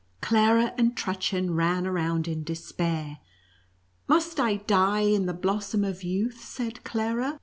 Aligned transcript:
Clara 0.19 0.73
and 0.79 0.97
Trut 0.97 1.19
chen 1.19 1.51
ran 1.51 1.85
around 1.85 2.27
in 2.27 2.43
despair." 2.43 3.19
Must 4.07 4.39
I 4.39 4.55
die 4.55 5.01
in 5.01 5.27
the 5.27 5.31
blossom 5.35 5.83
of 5.83 6.01
youth 6.01 6.37
V 6.39 6.41
said 6.41 6.83
Clara. 6.83 7.39